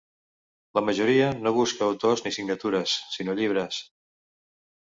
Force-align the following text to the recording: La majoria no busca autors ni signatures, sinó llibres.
La 0.77 0.81
majoria 0.85 1.27
no 1.43 1.53
busca 1.59 1.85
autors 1.89 2.25
ni 2.29 2.33
signatures, 2.39 2.97
sinó 3.19 3.37
llibres. 3.41 3.83